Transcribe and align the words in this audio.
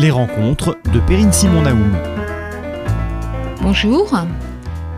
Les 0.00 0.10
rencontres 0.10 0.78
de 0.94 0.98
Perrine 0.98 1.30
Simon 1.30 1.60
Naoum. 1.60 1.94
Bonjour. 3.60 4.18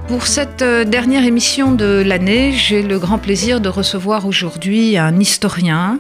Pour 0.07 0.29
cette 0.29 0.63
euh, 0.63 0.85
dernière 0.85 1.25
émission 1.25 1.73
de 1.73 2.05
l'année, 2.07 2.53
j'ai 2.53 2.83
le 2.83 3.01
grand 3.01 3.19
plaisir 3.19 3.61
de 3.61 3.69
recevoir 3.69 4.27
aujourd'hui 4.27 4.97
un 4.97 5.19
historien, 5.19 5.99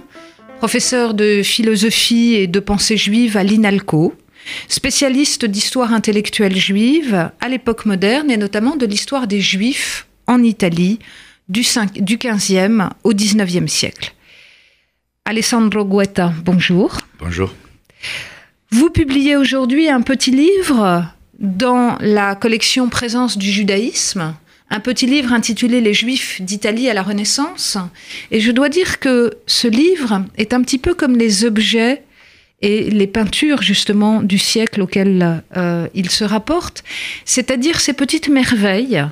professeur 0.58 1.14
de 1.14 1.42
philosophie 1.42 2.34
et 2.34 2.46
de 2.46 2.60
pensée 2.60 2.96
juive 2.96 3.36
à 3.36 3.42
l'INALCO, 3.42 4.14
spécialiste 4.68 5.46
d'histoire 5.46 5.92
intellectuelle 5.92 6.56
juive 6.56 7.28
à 7.40 7.48
l'époque 7.48 7.86
moderne 7.86 8.30
et 8.30 8.36
notamment 8.36 8.76
de 8.76 8.86
l'histoire 8.86 9.26
des 9.26 9.40
juifs 9.40 10.06
en 10.28 10.44
Italie 10.44 11.00
du, 11.48 11.64
5, 11.64 11.94
du 11.94 12.18
15e 12.18 12.90
au 13.02 13.12
19e 13.12 13.66
siècle. 13.66 14.14
Alessandro 15.24 15.84
Guetta, 15.84 16.32
bonjour. 16.44 16.98
Bonjour. 17.18 17.52
Vous 18.72 18.88
publiez 18.88 19.36
aujourd'hui 19.36 19.90
un 19.90 20.00
petit 20.00 20.30
livre 20.30 21.04
dans 21.38 21.98
la 22.00 22.34
collection 22.34 22.88
Présence 22.88 23.36
du 23.36 23.52
judaïsme, 23.52 24.34
un 24.70 24.80
petit 24.80 25.04
livre 25.04 25.34
intitulé 25.34 25.82
Les 25.82 25.92
Juifs 25.92 26.40
d'Italie 26.40 26.88
à 26.88 26.94
la 26.94 27.02
Renaissance. 27.02 27.76
Et 28.30 28.40
je 28.40 28.50
dois 28.50 28.70
dire 28.70 28.98
que 28.98 29.34
ce 29.46 29.68
livre 29.68 30.24
est 30.38 30.54
un 30.54 30.62
petit 30.62 30.78
peu 30.78 30.94
comme 30.94 31.18
les 31.18 31.44
objets 31.44 32.02
et 32.62 32.88
les 32.88 33.06
peintures 33.06 33.60
justement 33.60 34.22
du 34.22 34.38
siècle 34.38 34.80
auquel 34.80 35.42
euh, 35.54 35.86
il 35.92 36.08
se 36.08 36.24
rapporte, 36.24 36.82
c'est-à-dire 37.26 37.78
ces 37.78 37.92
petites 37.92 38.30
merveilles 38.30 39.04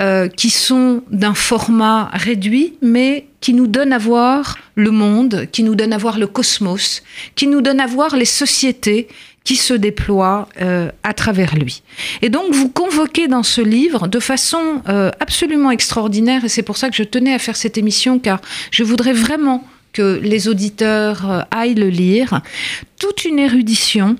euh, 0.00 0.28
qui 0.28 0.50
sont 0.50 1.02
d'un 1.10 1.34
format 1.34 2.10
réduit, 2.14 2.74
mais 2.80 3.26
qui 3.40 3.52
nous 3.52 3.66
donnent 3.66 3.92
à 3.92 3.98
voir 3.98 4.56
le 4.74 4.90
monde, 4.90 5.46
qui 5.52 5.62
nous 5.62 5.74
donnent 5.74 5.92
à 5.92 5.98
voir 5.98 6.18
le 6.18 6.26
cosmos, 6.26 7.02
qui 7.34 7.46
nous 7.46 7.60
donnent 7.60 7.80
à 7.80 7.86
voir 7.86 8.16
les 8.16 8.24
sociétés 8.24 9.08
qui 9.44 9.56
se 9.56 9.74
déploient 9.74 10.48
euh, 10.60 10.90
à 11.02 11.14
travers 11.14 11.56
lui. 11.56 11.82
Et 12.22 12.28
donc 12.28 12.54
vous 12.54 12.68
convoquez 12.68 13.28
dans 13.28 13.42
ce 13.42 13.60
livre 13.60 14.08
de 14.08 14.20
façon 14.20 14.82
euh, 14.88 15.10
absolument 15.20 15.70
extraordinaire, 15.70 16.44
et 16.44 16.48
c'est 16.48 16.62
pour 16.62 16.76
ça 16.76 16.88
que 16.88 16.96
je 16.96 17.02
tenais 17.02 17.34
à 17.34 17.38
faire 17.38 17.56
cette 17.56 17.78
émission, 17.78 18.18
car 18.18 18.40
je 18.70 18.84
voudrais 18.84 19.12
vraiment 19.12 19.66
que 19.92 20.20
les 20.22 20.48
auditeurs 20.48 21.30
euh, 21.30 21.40
aillent 21.50 21.74
le 21.74 21.88
lire, 21.88 22.40
toute 22.98 23.24
une 23.24 23.38
érudition 23.38 24.16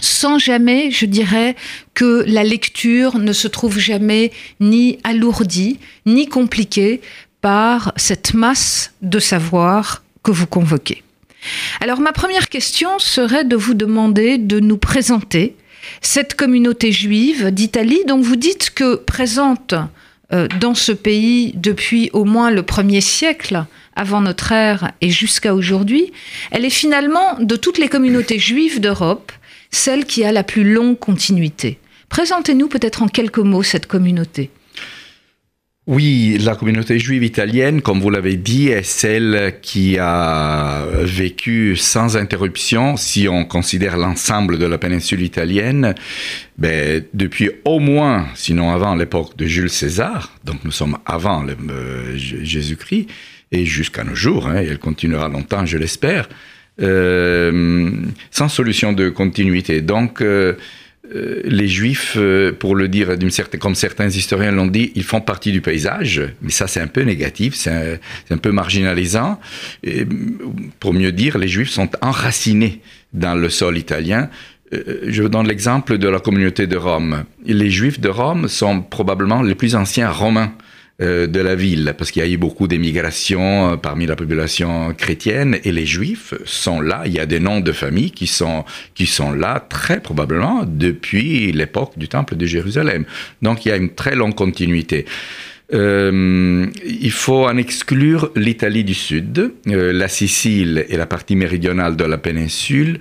sans 0.00 0.38
jamais, 0.38 0.90
je 0.90 1.06
dirais, 1.06 1.56
que 1.94 2.24
la 2.26 2.44
lecture 2.44 3.18
ne 3.18 3.32
se 3.32 3.48
trouve 3.48 3.78
jamais 3.78 4.32
ni 4.60 4.98
alourdie, 5.04 5.78
ni 6.06 6.28
compliquée 6.28 7.00
par 7.40 7.92
cette 7.96 8.34
masse 8.34 8.92
de 9.02 9.18
savoir 9.18 10.02
que 10.22 10.30
vous 10.30 10.46
convoquez. 10.46 11.02
Alors 11.80 12.00
ma 12.00 12.12
première 12.12 12.48
question 12.48 12.98
serait 12.98 13.44
de 13.44 13.56
vous 13.56 13.74
demander 13.74 14.38
de 14.38 14.60
nous 14.60 14.76
présenter 14.76 15.54
cette 16.00 16.34
communauté 16.34 16.92
juive 16.92 17.50
d'Italie 17.50 18.02
dont 18.06 18.20
vous 18.20 18.36
dites 18.36 18.70
que 18.70 18.96
présente 18.96 19.74
euh, 20.32 20.48
dans 20.60 20.74
ce 20.74 20.92
pays 20.92 21.52
depuis 21.54 22.10
au 22.12 22.24
moins 22.24 22.50
le 22.50 22.62
premier 22.62 23.00
siècle 23.00 23.64
avant 23.96 24.20
notre 24.20 24.52
ère 24.52 24.92
et 25.00 25.10
jusqu'à 25.10 25.54
aujourd'hui, 25.54 26.12
elle 26.50 26.64
est 26.64 26.70
finalement 26.70 27.38
de 27.40 27.56
toutes 27.56 27.78
les 27.78 27.88
communautés 27.88 28.38
juives 28.38 28.80
d'Europe 28.80 29.32
celle 29.70 30.04
qui 30.04 30.24
a 30.24 30.32
la 30.32 30.44
plus 30.44 30.72
longue 30.72 30.98
continuité. 30.98 31.78
Présentez-nous 32.08 32.68
peut-être 32.68 33.02
en 33.02 33.08
quelques 33.08 33.38
mots 33.38 33.62
cette 33.62 33.86
communauté. 33.86 34.50
Oui, 35.88 36.36
la 36.38 36.54
communauté 36.54 36.98
juive 36.98 37.24
italienne, 37.24 37.80
comme 37.80 37.98
vous 37.98 38.10
l'avez 38.10 38.36
dit, 38.36 38.68
est 38.68 38.82
celle 38.82 39.54
qui 39.62 39.96
a 39.98 40.84
vécu 41.00 41.76
sans 41.76 42.18
interruption, 42.18 42.98
si 42.98 43.26
on 43.26 43.46
considère 43.46 43.96
l'ensemble 43.96 44.58
de 44.58 44.66
la 44.66 44.76
péninsule 44.76 45.22
italienne, 45.22 45.94
ben, 46.58 47.02
depuis 47.14 47.50
au 47.64 47.78
moins, 47.78 48.28
sinon 48.34 48.70
avant 48.70 48.96
l'époque 48.96 49.34
de 49.38 49.46
Jules 49.46 49.70
César, 49.70 50.34
donc 50.44 50.62
nous 50.62 50.72
sommes 50.72 50.98
avant 51.06 51.46
euh, 51.46 52.12
Jésus-Christ, 52.16 53.06
et 53.50 53.64
jusqu'à 53.64 54.04
nos 54.04 54.14
jours, 54.14 54.46
hein, 54.46 54.60
et 54.60 54.66
elle 54.66 54.78
continuera 54.78 55.28
longtemps, 55.28 55.64
je 55.64 55.78
l'espère. 55.78 56.28
Euh, 56.80 57.90
sans 58.30 58.48
solution 58.48 58.92
de 58.92 59.08
continuité. 59.08 59.80
Donc, 59.80 60.20
euh, 60.20 60.52
euh, 61.12 61.40
les 61.44 61.66
Juifs, 61.66 62.16
pour 62.60 62.76
le 62.76 62.86
dire 62.86 63.16
comme 63.58 63.74
certains 63.74 64.08
historiens 64.08 64.52
l'ont 64.52 64.68
dit, 64.68 64.92
ils 64.94 65.02
font 65.02 65.20
partie 65.20 65.50
du 65.50 65.60
paysage, 65.60 66.22
mais 66.40 66.50
ça 66.50 66.68
c'est 66.68 66.80
un 66.80 66.86
peu 66.86 67.02
négatif, 67.02 67.54
c'est 67.56 67.98
un, 68.30 68.36
peu 68.36 68.52
marginalisant. 68.52 69.40
Pour 70.78 70.94
mieux 70.94 71.10
dire, 71.10 71.38
les 71.38 71.48
Juifs 71.48 71.70
sont 71.70 71.90
enracinés 72.00 72.80
dans 73.12 73.34
le 73.34 73.48
sol 73.48 73.76
italien. 73.76 74.28
Je 74.70 75.22
vous 75.22 75.30
donne 75.30 75.48
l'exemple 75.48 75.98
de 75.98 76.08
la 76.08 76.20
communauté 76.20 76.66
de 76.68 76.76
Rome. 76.76 77.24
Les 77.44 77.70
Juifs 77.70 77.98
de 77.98 78.10
Rome 78.10 78.46
sont 78.46 78.82
probablement 78.82 79.42
les 79.42 79.54
plus 79.54 79.74
anciens 79.74 80.10
Romains. 80.10 80.52
Euh, 81.00 81.28
de 81.28 81.38
la 81.38 81.54
ville, 81.54 81.94
parce 81.96 82.10
qu'il 82.10 82.24
y 82.24 82.24
a 82.24 82.28
eu 82.28 82.38
beaucoup 82.38 82.66
d'émigration 82.66 83.74
euh, 83.74 83.76
parmi 83.76 84.04
la 84.04 84.16
population 84.16 84.92
chrétienne, 84.94 85.56
et 85.62 85.70
les 85.70 85.86
juifs 85.86 86.34
sont 86.44 86.80
là, 86.80 87.02
il 87.06 87.12
y 87.12 87.20
a 87.20 87.26
des 87.26 87.38
noms 87.38 87.60
de 87.60 87.70
familles 87.70 88.10
qui 88.10 88.26
sont, 88.26 88.64
qui 88.96 89.06
sont 89.06 89.30
là 89.30 89.64
très 89.68 90.00
probablement 90.00 90.64
depuis 90.66 91.52
l'époque 91.52 91.92
du 91.96 92.08
temple 92.08 92.34
de 92.34 92.44
Jérusalem. 92.46 93.04
Donc 93.42 93.64
il 93.64 93.68
y 93.68 93.70
a 93.70 93.76
une 93.76 93.94
très 93.94 94.16
longue 94.16 94.34
continuité. 94.34 95.04
Euh, 95.72 96.66
il 96.84 97.12
faut 97.12 97.46
en 97.46 97.56
exclure 97.56 98.32
l'Italie 98.34 98.82
du 98.82 98.94
Sud, 98.94 99.52
la 99.66 100.08
Sicile 100.08 100.84
et 100.88 100.96
la 100.96 101.06
partie 101.06 101.36
méridionale 101.36 101.94
de 101.94 102.02
la 102.02 102.18
péninsule, 102.18 102.98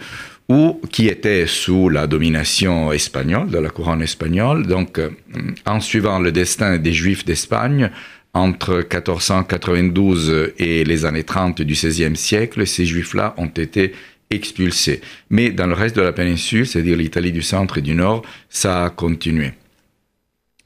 ou 0.49 0.79
qui 0.91 1.07
était 1.07 1.45
sous 1.45 1.89
la 1.89 2.07
domination 2.07 2.91
espagnole, 2.93 3.49
de 3.49 3.57
la 3.57 3.69
couronne 3.69 4.01
espagnole. 4.01 4.65
Donc, 4.65 4.97
euh, 4.97 5.09
en 5.65 5.79
suivant 5.79 6.19
le 6.19 6.31
destin 6.31 6.77
des 6.77 6.93
Juifs 6.93 7.25
d'Espagne, 7.25 7.91
entre 8.33 8.75
1492 8.75 10.53
et 10.57 10.83
les 10.83 11.05
années 11.05 11.23
30 11.23 11.61
du 11.61 11.73
XVIe 11.73 12.15
siècle, 12.15 12.65
ces 12.67 12.85
Juifs-là 12.85 13.33
ont 13.37 13.47
été 13.47 13.93
expulsés. 14.29 15.01
Mais 15.29 15.49
dans 15.51 15.67
le 15.67 15.73
reste 15.73 15.95
de 15.95 16.01
la 16.01 16.11
péninsule, 16.11 16.67
c'est-à-dire 16.67 16.97
l'Italie 16.97 17.31
du 17.31 17.41
centre 17.41 17.77
et 17.77 17.81
du 17.81 17.95
nord, 17.95 18.23
ça 18.49 18.85
a 18.85 18.89
continué. 18.89 19.53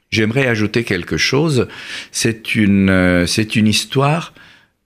J'aimerais 0.09 0.47
ajouter 0.47 0.83
quelque 0.83 1.17
chose. 1.17 1.67
C'est 2.11 2.55
une, 2.55 2.89
euh, 2.89 3.25
c'est 3.25 3.55
une 3.55 3.67
histoire 3.67 4.33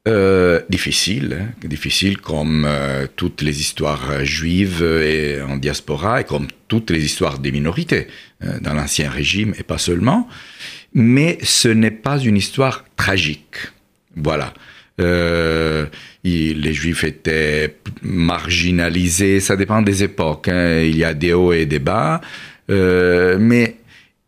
euh, 0.08 0.62
difficile, 0.70 1.36
hein, 1.42 1.68
difficile 1.68 2.20
comme 2.20 2.66
euh, 2.68 3.08
toutes 3.16 3.42
les 3.42 3.60
histoires 3.60 4.24
juives 4.24 4.84
et 4.84 5.42
en 5.42 5.58
diaspora 5.58 6.22
et 6.22 6.24
comme 6.24 6.46
toutes 6.68 6.92
les 6.92 7.04
histoires 7.04 7.40
des 7.40 7.52
minorités 7.52 8.06
euh, 8.44 8.60
dans 8.62 8.76
l'ancien 8.76 9.10
régime 9.10 9.56
et 9.58 9.64
pas 9.64 9.80
seulement. 9.80 10.28
Mais 10.94 11.40
ce 11.42 11.70
n'est 11.70 11.90
pas 11.90 12.20
une 12.20 12.38
histoire 12.38 12.86
tragique. 12.96 13.58
Voilà. 14.16 14.54
les 15.00 16.74
juifs 16.74 17.04
étaient 17.04 17.76
marginalisés, 18.04 19.40
ça 19.40 19.56
dépend 19.56 19.82
des 19.82 20.04
époques. 20.04 20.50
Hein. 20.50 20.82
Il 20.84 20.98
y 20.98 21.04
a 21.04 21.16
des 21.16 21.34
hauts 21.34 21.52
et 21.52 21.66
des 21.66 21.80
bas. 21.80 22.22
mais 22.70 23.75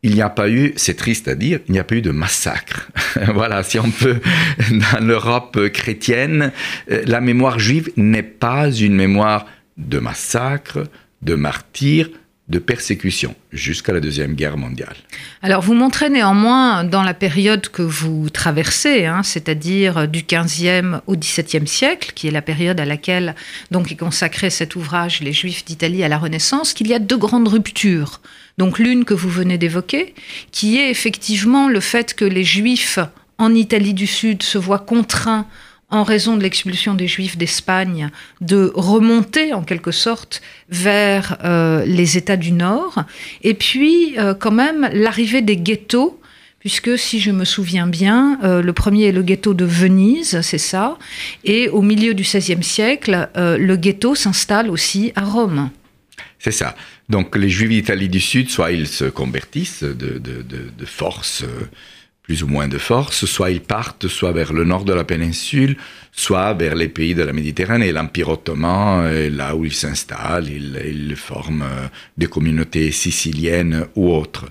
il 0.07 0.15
n'y 0.15 0.21
a 0.21 0.29
pas 0.29 0.49
eu, 0.49 0.71
c'est 0.77 0.95
triste 0.95 1.27
à 1.27 1.35
dire, 1.35 1.59
il 1.67 1.73
n'y 1.73 1.79
a 1.79 1.83
pas 1.83 1.95
eu 1.95 2.01
de 2.01 2.11
massacre. 2.11 2.89
voilà, 3.33 3.61
si 3.61 3.77
on 3.77 3.91
peut, 3.91 4.19
dans 4.71 5.05
l'Europe 5.05 5.67
chrétienne, 5.73 6.53
euh, 6.89 7.03
la 7.05 7.19
mémoire 7.19 7.59
juive 7.59 7.91
n'est 7.97 8.23
pas 8.23 8.71
une 8.71 8.95
mémoire 8.95 9.45
de 9.75 9.99
massacre, 9.99 10.85
de 11.21 11.35
martyrs, 11.35 12.09
de 12.49 12.59
persécution 12.59 13.35
jusqu'à 13.51 13.91
la 13.91 13.99
Deuxième 13.99 14.33
Guerre 14.33 14.57
mondiale. 14.57 14.95
Alors 15.41 15.61
vous 15.61 15.73
montrez 15.73 16.09
néanmoins 16.09 16.85
dans 16.85 17.03
la 17.03 17.13
période 17.13 17.67
que 17.67 17.81
vous 17.81 18.29
traversez, 18.29 19.05
hein, 19.05 19.21
c'est-à-dire 19.23 20.07
du 20.07 20.21
15e 20.21 21.01
au 21.07 21.15
17e 21.15 21.65
siècle, 21.65 22.13
qui 22.15 22.27
est 22.27 22.31
la 22.31 22.41
période 22.41 22.79
à 22.79 22.85
laquelle 22.85 23.35
donc 23.71 23.91
est 23.91 23.97
consacré 23.97 24.49
cet 24.49 24.75
ouvrage 24.75 25.19
Les 25.19 25.33
Juifs 25.33 25.65
d'Italie 25.65 26.03
à 26.03 26.07
la 26.07 26.17
Renaissance, 26.17 26.73
qu'il 26.73 26.87
y 26.87 26.93
a 26.93 26.99
deux 26.99 27.17
grandes 27.17 27.49
ruptures 27.49 28.21
donc 28.57 28.79
l'une 28.79 29.05
que 29.05 29.13
vous 29.13 29.29
venez 29.29 29.57
d'évoquer, 29.57 30.15
qui 30.51 30.77
est 30.77 30.89
effectivement 30.89 31.69
le 31.69 31.79
fait 31.79 32.15
que 32.15 32.25
les 32.25 32.43
Juifs 32.43 32.99
en 33.37 33.53
Italie 33.53 33.93
du 33.93 34.07
Sud 34.07 34.41
se 34.41 34.57
voient 34.57 34.79
contraints 34.79 35.45
en 35.89 36.03
raison 36.03 36.35
de 36.35 36.43
l'expulsion 36.43 36.93
des 36.93 37.07
Juifs 37.07 37.37
d'Espagne, 37.37 38.09
de 38.41 38.71
remonter 38.75 39.53
en 39.53 39.63
quelque 39.63 39.91
sorte 39.91 40.41
vers 40.69 41.37
euh, 41.43 41.85
les 41.85 42.17
États 42.17 42.35
du 42.35 42.51
Nord, 42.51 43.03
et 43.43 43.53
puis 43.53 44.17
euh, 44.17 44.33
quand 44.33 44.51
même 44.51 44.89
l'arrivée 44.91 45.41
des 45.41 45.55
ghettos, 45.55 46.19
puisque 46.59 46.97
si 46.97 47.21
je 47.21 47.31
me 47.31 47.45
souviens 47.45 47.87
bien, 47.87 48.37
euh, 48.43 48.61
le 48.61 48.73
premier 48.73 49.05
est 49.05 49.11
le 49.13 49.23
ghetto 49.23 49.53
de 49.53 49.63
Venise, 49.63 50.41
c'est 50.41 50.57
ça, 50.57 50.97
et 51.45 51.69
au 51.69 51.81
milieu 51.81 52.13
du 52.13 52.23
XVIe 52.23 52.63
siècle, 52.63 53.29
le 53.35 53.75
ghetto 53.75 54.13
s'installe 54.13 54.69
aussi 54.69 55.13
à 55.15 55.23
Rome. 55.23 55.69
C'est 56.39 56.51
ça. 56.51 56.75
Donc 57.07 57.37
les 57.37 57.49
Juifs 57.49 57.69
d'Italie 57.69 58.09
du 58.09 58.19
Sud, 58.19 58.49
soit 58.49 58.71
ils 58.71 58.87
se 58.87 59.05
convertissent 59.05 59.83
de, 59.83 60.85
force, 60.85 61.45
plus 62.27 62.43
ou 62.43 62.47
moins 62.47 62.67
de 62.67 62.77
force, 62.77 63.25
soit 63.25 63.51
ils 63.51 63.61
partent 63.61 64.09
soit 64.09 64.33
vers 64.33 64.51
le 64.51 64.65
nord 64.65 64.83
de 64.83 64.91
la 64.91 65.05
péninsule, 65.05 65.77
soit 66.11 66.53
vers 66.53 66.75
les 66.75 66.89
pays 66.89 67.15
de 67.15 67.23
la 67.23 67.31
Méditerranée. 67.31 67.93
L'Empire 67.93 68.27
ottoman, 68.27 69.29
là 69.29 69.55
où 69.55 69.63
ils 69.63 69.73
s'installent, 69.73 70.49
ils, 70.49 71.15
forment 71.15 71.61
euh, 71.61 71.87
des 72.17 72.27
communautés 72.27 72.91
siciliennes 72.91 73.85
ou 73.95 74.11
autres. 74.11 74.45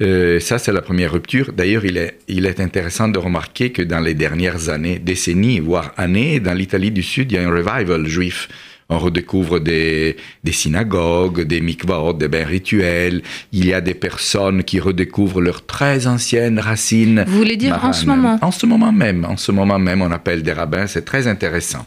Euh, 0.00 0.40
ça, 0.40 0.58
c'est 0.58 0.72
la 0.72 0.82
première 0.82 1.12
rupture. 1.12 1.52
D'ailleurs, 1.52 1.84
il 1.84 1.98
est, 1.98 2.18
il 2.26 2.46
est 2.46 2.58
intéressant 2.58 3.06
de 3.06 3.18
remarquer 3.18 3.70
que 3.70 3.82
dans 3.82 4.00
les 4.00 4.14
dernières 4.14 4.68
années, 4.68 4.98
décennies, 4.98 5.60
voire 5.60 5.94
années, 5.96 6.40
dans 6.40 6.52
l'Italie 6.52 6.90
du 6.90 7.04
Sud, 7.04 7.30
il 7.30 7.36
y 7.36 7.38
a 7.38 7.48
un 7.48 7.52
revival 7.52 8.08
juif 8.08 8.48
on 8.94 8.98
redécouvre 8.98 9.60
des, 9.60 10.16
synagogues, 10.50 11.42
des 11.42 11.60
mikvaot, 11.60 12.12
des 12.12 12.28
bains 12.28 12.44
rituels. 12.44 13.22
Il 13.52 13.66
y 13.66 13.74
a 13.74 13.80
des 13.80 13.94
personnes 13.94 14.64
qui 14.64 14.80
redécouvrent 14.80 15.40
leurs 15.40 15.66
très 15.66 16.06
anciennes 16.06 16.58
racines. 16.58 17.24
Vous 17.26 17.38
voulez 17.38 17.56
dire 17.56 17.78
en 17.82 17.92
ce 17.92 18.06
moment? 18.06 18.38
En 18.40 18.50
ce 18.50 18.66
moment 18.66 18.92
même. 18.92 19.24
En 19.24 19.36
ce 19.36 19.52
moment 19.52 19.78
même, 19.78 20.02
on 20.02 20.10
appelle 20.10 20.42
des 20.42 20.52
rabbins. 20.52 20.86
C'est 20.86 21.04
très 21.04 21.26
intéressant. 21.26 21.86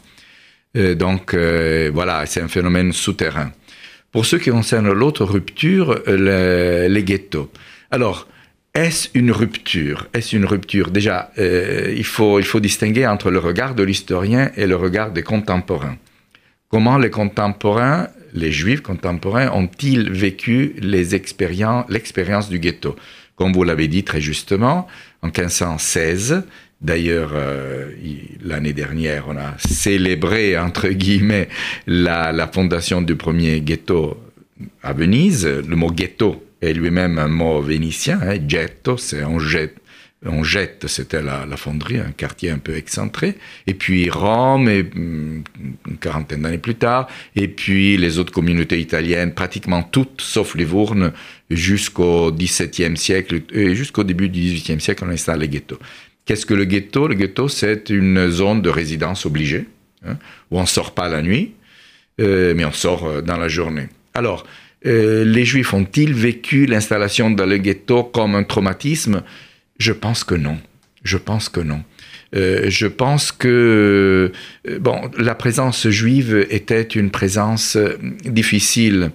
Euh, 0.76 0.94
donc 0.94 1.34
euh, 1.34 1.90
voilà, 1.92 2.26
c'est 2.26 2.40
un 2.40 2.48
phénomène 2.48 2.92
souterrain. 2.92 3.50
Pour 4.12 4.26
ce 4.26 4.36
qui 4.36 4.50
concerne 4.50 4.90
l'autre 4.90 5.24
rupture, 5.24 6.00
les 6.06 7.04
ghettos. 7.04 7.50
Alors, 7.90 8.26
est-ce 8.74 9.08
une 9.14 9.32
rupture? 9.32 10.06
Est-ce 10.14 10.36
une 10.36 10.44
rupture? 10.44 10.90
Déjà, 10.90 11.32
euh, 11.38 11.92
il, 11.96 12.04
faut, 12.04 12.38
il 12.38 12.44
faut 12.44 12.60
distinguer 12.60 13.06
entre 13.06 13.30
le 13.30 13.38
regard 13.38 13.74
de 13.74 13.82
l'historien 13.82 14.50
et 14.56 14.66
le 14.66 14.76
regard 14.76 15.10
des 15.10 15.22
contemporains. 15.22 15.96
Comment 16.70 16.98
les 16.98 17.10
contemporains, 17.10 18.08
les 18.34 18.52
juifs 18.52 18.82
contemporains, 18.82 19.50
ont-ils 19.52 20.10
vécu 20.10 20.74
l'expérience 20.80 22.48
du 22.48 22.58
ghetto? 22.58 22.96
Comme 23.36 23.52
vous 23.52 23.64
l'avez 23.64 23.88
dit 23.88 24.04
très 24.04 24.20
justement, 24.20 24.86
en 25.22 25.28
1516, 25.28 26.42
D'ailleurs, 26.80 27.32
euh, 27.34 27.90
l'année 28.40 28.72
dernière, 28.72 29.24
on 29.28 29.36
a 29.36 29.54
célébré, 29.58 30.56
entre 30.56 30.88
guillemets, 30.88 31.48
la, 31.88 32.48
fondation 32.52 33.02
du 33.02 33.16
premier 33.16 33.60
ghetto 33.60 34.16
à 34.82 34.92
Venise. 34.92 35.44
Le 35.44 35.74
mot 35.74 35.90
ghetto 35.90 36.44
est 36.62 36.72
lui-même 36.72 37.18
un 37.18 37.26
mot 37.26 37.60
vénitien. 37.60 38.20
Hein, 38.22 38.36
ghetto, 38.36 38.96
c'est 38.96 39.24
on 39.24 39.40
jette, 39.40 39.76
on 40.24 40.42
jette, 40.42 40.88
c'était 40.88 41.22
la, 41.22 41.46
fonderie, 41.56 41.98
un 41.98 42.10
quartier 42.10 42.50
un 42.50 42.58
peu 42.58 42.76
excentré. 42.76 43.36
Et 43.66 43.74
puis 43.74 44.10
Rome, 44.10 44.68
et, 44.68 44.82
mm, 44.82 45.44
une 45.88 45.96
quarantaine 45.98 46.42
d'années 46.42 46.58
plus 46.58 46.74
tard, 46.74 47.08
et 47.36 47.46
puis 47.46 47.96
les 47.96 48.18
autres 48.18 48.32
communautés 48.32 48.80
italiennes, 48.80 49.32
pratiquement 49.32 49.82
toutes, 49.82 50.20
sauf 50.20 50.56
Livourne, 50.56 51.12
jusqu'au 51.50 52.32
XVIIe 52.32 52.96
siècle, 52.96 53.42
et 53.52 53.74
jusqu'au 53.74 54.04
début 54.04 54.28
du 54.28 54.40
XVIIIe 54.40 54.80
siècle, 54.80 55.04
on 55.06 55.10
installe 55.10 55.40
les 55.40 55.48
ghettos. 55.48 55.78
Qu'est-ce 56.24 56.46
que 56.46 56.54
le 56.54 56.64
ghetto? 56.64 57.08
Le 57.08 57.14
ghetto, 57.14 57.48
c'est 57.48 57.88
une 57.88 58.28
zone 58.28 58.60
de 58.60 58.68
résidence 58.68 59.24
obligée, 59.24 59.66
hein, 60.04 60.18
où 60.50 60.58
on 60.58 60.62
ne 60.62 60.66
sort 60.66 60.94
pas 60.94 61.08
la 61.08 61.22
nuit, 61.22 61.54
euh, 62.20 62.54
mais 62.56 62.64
on 62.64 62.72
sort 62.72 63.06
euh, 63.06 63.22
dans 63.22 63.36
la 63.36 63.48
journée. 63.48 63.86
Alors, 64.14 64.44
euh, 64.86 65.24
les 65.24 65.44
Juifs 65.44 65.72
ont-ils 65.72 66.12
vécu 66.12 66.66
l'installation 66.66 67.30
dans 67.30 67.46
le 67.46 67.58
ghetto 67.58 68.04
comme 68.04 68.34
un 68.34 68.44
traumatisme? 68.44 69.22
Je 69.78 69.92
pense 69.92 70.24
que 70.24 70.34
non. 70.34 70.58
Je 71.04 71.16
pense 71.16 71.48
que 71.48 71.60
non. 71.60 71.82
Euh, 72.34 72.68
je 72.68 72.86
pense 72.86 73.32
que 73.32 74.32
euh, 74.68 74.78
bon, 74.78 75.10
la 75.16 75.34
présence 75.34 75.88
juive 75.88 76.46
était 76.50 76.82
une 76.82 77.10
présence 77.10 77.76
euh, 77.76 77.96
difficile 78.24 79.12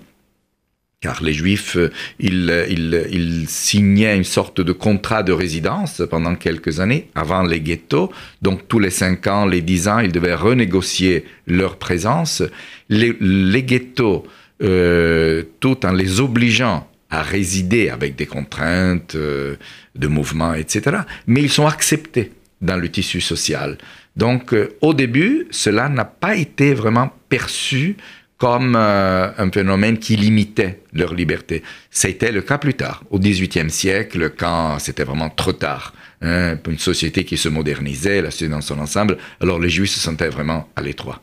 car 1.01 1.21
les 1.21 1.33
Juifs, 1.33 1.77
ils, 2.19 2.65
ils, 3.11 3.45
signaient 3.49 4.15
une 4.15 4.23
sorte 4.23 4.61
de 4.61 4.71
contrat 4.71 5.21
de 5.21 5.33
résidence 5.33 6.01
pendant 6.09 6.33
quelques 6.35 6.79
années, 6.79 7.09
avant 7.13 7.43
les 7.43 7.59
ghettos. 7.59 8.09
Donc 8.41 8.69
tous 8.69 8.79
les 8.79 8.89
cinq 8.89 9.27
ans, 9.27 9.45
les 9.45 9.59
dix 9.59 9.89
ans, 9.89 9.99
ils 9.99 10.13
devaient 10.13 10.33
renégocier 10.33 11.25
leur 11.45 11.75
présence. 11.75 12.41
Les 12.87 13.63
ghettos, 13.63 14.25
tout 14.59 15.85
en 15.85 15.91
les 15.91 16.21
obligeant 16.21 16.87
à 17.13 17.21
résider 17.21 17.89
avec 17.89 18.15
des 18.15 18.25
contraintes 18.25 19.13
euh, 19.13 19.55
de 19.95 20.07
mouvement, 20.07 20.55
etc. 20.55 20.97
Mais 21.27 21.43
ils 21.43 21.51
sont 21.51 21.67
acceptés 21.67 22.31
dans 22.59 22.75
le 22.75 22.89
tissu 22.89 23.21
social. 23.21 23.77
Donc, 24.15 24.51
euh, 24.51 24.75
au 24.81 24.95
début, 24.95 25.45
cela 25.51 25.89
n'a 25.89 26.05
pas 26.05 26.35
été 26.35 26.73
vraiment 26.73 27.11
perçu 27.29 27.97
comme 28.39 28.75
euh, 28.75 29.29
un 29.37 29.51
phénomène 29.51 29.99
qui 29.99 30.15
limitait 30.15 30.81
leur 30.91 31.13
liberté. 31.13 31.61
C'était 31.91 32.31
le 32.31 32.41
cas 32.41 32.57
plus 32.57 32.73
tard, 32.73 33.03
au 33.11 33.19
XVIIIe 33.19 33.69
siècle, 33.69 34.31
quand 34.35 34.79
c'était 34.79 35.03
vraiment 35.03 35.29
trop 35.29 35.53
tard. 35.53 35.93
Hein, 36.23 36.57
une 36.67 36.79
société 36.79 37.25
qui 37.25 37.37
se 37.37 37.47
modernisait, 37.47 38.23
la 38.23 38.31
société 38.31 38.51
dans 38.51 38.61
son 38.61 38.79
ensemble, 38.79 39.17
alors 39.39 39.59
les 39.59 39.69
Juifs 39.69 39.91
se 39.91 39.99
sentaient 39.99 40.29
vraiment 40.29 40.67
à 40.75 40.81
l'étroit. 40.81 41.21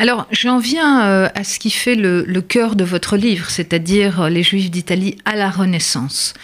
Alors, 0.00 0.26
j'en 0.32 0.58
viens 0.58 1.06
euh, 1.06 1.28
à 1.36 1.44
ce 1.44 1.60
qui 1.60 1.70
fait 1.70 1.94
le, 1.94 2.24
cœur 2.40 2.74
de 2.74 2.82
votre 2.82 3.16
livre, 3.16 3.48
c'est-à-dire 3.48 4.22
euh, 4.22 4.28
les 4.28 4.42
Juifs 4.42 4.70
d'Italie 4.70 5.16
à 5.24 5.36
la 5.36 5.48
Renaissance. 5.50 6.34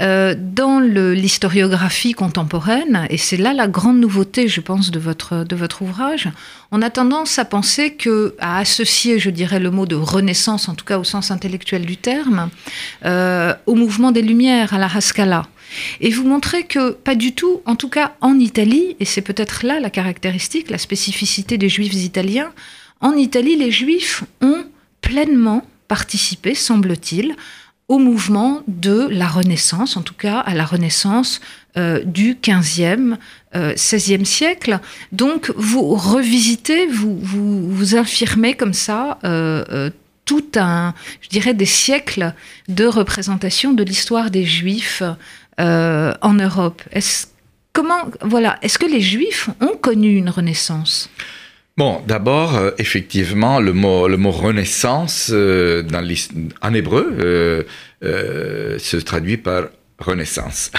Euh, 0.00 0.34
dans 0.38 0.80
l'historiographie 0.80 2.14
contemporaine, 2.14 3.06
et 3.10 3.18
c'est 3.18 3.36
là 3.36 3.52
la 3.52 3.68
grande 3.68 4.00
nouveauté, 4.00 4.48
je 4.48 4.62
pense, 4.62 4.90
de 4.90 4.98
votre, 4.98 5.82
ouvrage, 5.82 6.30
on 6.70 6.80
a 6.80 6.88
tendance 6.88 7.38
à 7.38 7.44
penser 7.44 7.92
que, 7.94 8.34
à 8.38 8.58
associer, 8.58 9.18
je 9.18 9.28
dirais, 9.28 9.60
le 9.60 9.70
mot 9.70 9.84
de 9.84 9.96
Renaissance, 9.96 10.70
en 10.70 10.74
tout 10.74 10.86
cas 10.86 10.98
au 10.98 11.04
sens 11.04 11.30
intellectuel 11.30 11.84
du 11.84 11.98
terme, 11.98 12.48
au 13.04 13.74
mouvement 13.74 14.12
des 14.12 14.22
Lumières, 14.22 14.72
à 14.72 14.78
la 14.78 14.88
Rascala. 14.88 15.46
Et 16.00 16.10
vous 16.10 16.26
montrez 16.26 16.64
que 16.64 16.90
pas 16.90 17.14
du 17.14 17.34
tout, 17.34 17.62
en 17.66 17.76
tout 17.76 17.88
cas 17.88 18.14
en 18.20 18.38
Italie, 18.38 18.96
et 19.00 19.04
c'est 19.04 19.22
peut-être 19.22 19.64
là 19.64 19.80
la 19.80 19.90
caractéristique, 19.90 20.70
la 20.70 20.78
spécificité 20.78 21.58
des 21.58 21.68
Juifs 21.68 21.94
italiens, 21.94 22.52
en 23.00 23.12
Italie, 23.12 23.56
les 23.56 23.70
Juifs 23.70 24.24
ont 24.40 24.64
pleinement 25.00 25.62
participé, 25.88 26.54
semble-t-il, 26.54 27.36
au 27.88 27.98
mouvement 27.98 28.62
de 28.66 29.06
la 29.10 29.28
Renaissance, 29.28 29.96
en 29.96 30.02
tout 30.02 30.14
cas 30.14 30.38
à 30.38 30.54
la 30.54 30.64
Renaissance 30.64 31.40
euh, 31.76 32.02
du 32.04 32.34
15e, 32.34 33.16
16e 33.54 34.20
euh, 34.20 34.24
siècle. 34.24 34.80
Donc 35.12 35.52
vous 35.56 35.94
revisitez, 35.94 36.86
vous, 36.86 37.18
vous, 37.20 37.94
infirmez 37.94 38.54
comme 38.54 38.72
ça 38.72 39.18
euh, 39.24 39.90
tout 40.24 40.46
un, 40.56 40.94
je 41.20 41.28
dirais, 41.28 41.52
des 41.52 41.66
siècles 41.66 42.32
de 42.68 42.86
représentation 42.86 43.74
de 43.74 43.82
l'histoire 43.82 44.30
des 44.30 44.44
Juifs 44.44 45.02
en 45.58 46.32
Europe. 46.32 46.82
Comment, 47.74 48.04
voilà, 48.22 48.58
est-ce 48.62 48.78
que 48.78 48.86
les 48.86 49.00
Juifs 49.00 49.50
ont 49.60 49.76
connu 49.76 50.16
une 50.16 50.30
Renaissance? 50.30 51.10
Bon, 51.76 52.00
d'abord, 52.06 52.54
euh, 52.54 52.70
effectivement, 52.78 53.58
le 53.58 53.72
mot, 53.72 54.06
le 54.06 54.16
mot 54.16 54.30
renaissance 54.30 55.30
euh, 55.34 55.82
dans 55.82 56.06
en 56.62 56.72
hébreu 56.72 57.66
euh, 58.04 58.78
se 58.78 58.96
traduit 58.98 59.38
par 59.38 59.64
renaissance. 59.98 60.70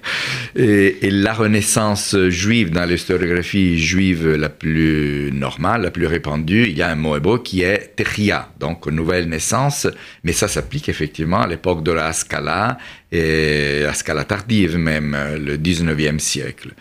et, 0.56 1.08
la 1.12 1.34
renaissance 1.34 2.16
juive, 2.30 2.70
dans 2.70 2.84
l'historiographie 2.84 3.78
juive 3.78 4.34
la 4.34 4.48
plus 4.48 5.30
normale, 5.32 5.82
la 5.82 5.92
plus 5.92 6.08
répandue, 6.08 6.64
il 6.68 6.76
y 6.76 6.82
a 6.82 6.88
un 6.88 6.96
mot 6.96 7.16
hébreu 7.16 7.40
qui 7.40 7.62
est 7.62 7.94
techia, 7.94 8.48
donc 8.58 8.88
nouvelle 8.88 9.28
naissance, 9.28 9.86
mais 10.24 10.32
ça 10.32 10.48
s'applique 10.48 10.88
effectivement 10.88 11.42
à 11.42 11.46
l'époque 11.46 11.84
de 11.84 11.92
la 11.92 12.12
Scala, 12.12 12.78
et 13.12 13.82
la 13.82 13.94
Scala 13.94 14.24
tardive 14.24 14.78
même, 14.78 15.16
le 15.38 15.56
19e 15.56 16.18
siècle. 16.18 16.72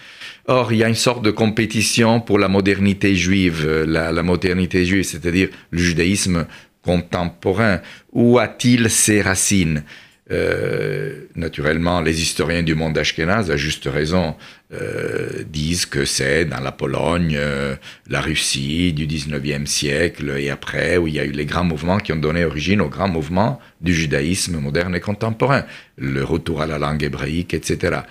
Or, 0.46 0.74
il 0.74 0.80
y 0.80 0.84
a 0.84 0.90
une 0.90 0.96
sorte 0.96 1.24
de 1.24 1.32
compétition 1.32 2.20
pour 2.20 2.38
la 2.38 2.50
modernité 2.50 3.16
juive, 3.16 3.66
la, 3.88 4.12
modernité 4.24 4.86
juive, 4.86 5.04
c'est-à-dire 5.04 5.48
le 5.72 5.80
judaïsme 5.80 6.48
contemporain. 6.82 7.80
Où 8.12 8.40
a-t-il 8.40 8.90
ses 8.90 9.22
racines? 9.22 9.84
Euh, 10.32 11.28
naturellement, 11.36 12.02
les 12.02 12.22
historiens 12.22 12.64
du 12.64 12.76
monde 12.76 12.98
ashkénaze, 12.98 13.52
à 13.52 13.58
juste 13.58 13.86
raison, 13.86 14.36
euh, 14.74 15.44
disent 15.48 15.86
que 15.86 16.04
c'est 16.04 16.44
dans 16.44 16.60
la 16.60 16.72
Pologne, 16.74 17.36
euh, 17.38 17.76
la 18.10 18.20
Russie 18.20 18.92
du 18.92 19.06
19e 19.06 19.66
siècle 19.66 20.34
et 20.38 20.50
après, 20.50 20.98
où 20.98 21.08
il 21.08 21.14
y 21.14 21.20
a 21.20 21.26
eu 21.26 21.32
les 21.32 21.46
grands 21.46 21.66
mouvements 21.66 21.98
qui 21.98 22.12
ont 22.12 22.18
donné 22.18 22.44
origine 22.44 22.82
aux 22.82 22.90
grands 22.90 23.10
mouvements 23.10 23.60
du 23.80 23.94
judaïsme 23.94 24.60
moderne 24.60 24.96
et 24.96 25.02
contemporain, 25.02 25.66
le 25.98 26.24
retour 26.24 26.62
à 26.62 26.68
la 26.68 26.80
langue 26.80 27.04
hébraïque, 27.04 27.54
etc 27.54 28.02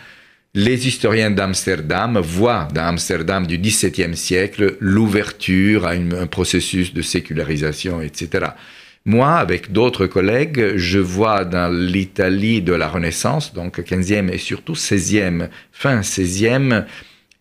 les 0.55 0.87
historiens 0.87 1.31
d'Amsterdam 1.31 2.19
voient 2.19 2.69
dans 2.75 2.85
Amsterdam 2.85 3.47
du 3.47 3.59
XVIIe 3.59 4.17
siècle 4.17 4.77
l'ouverture 4.81 5.87
à 5.87 5.93
un 5.93 6.27
processus 6.27 6.93
de 6.93 7.01
sécularisation, 7.01 8.03
etc. 8.03 8.47
Moi, 9.05 9.33
avec 9.33 9.73
d'autres 9.73 10.07
collègues, 10.07 10.77
je 10.77 10.99
vois 10.99 11.45
dans 11.45 11.73
l'Italie 11.75 12.61
de 12.61 12.75
la 12.75 12.89
Renaissance, 12.89 13.55
donc 13.55 13.79
15e 13.79 14.31
et 14.31 14.39
surtout 14.39 14.75
16e, 14.75 15.49
fin 15.73 16.01
16e, 16.01 16.85